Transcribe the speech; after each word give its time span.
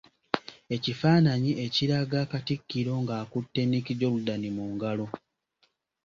Ekifaananyi 0.75 1.51
ekiraga 1.65 2.19
Katikkiro 2.31 2.93
nga 3.03 3.13
akutte 3.23 3.61
Nick 3.71 3.87
Jordan 3.99 4.43
mu 4.55 4.65
ngalo. 4.73 5.07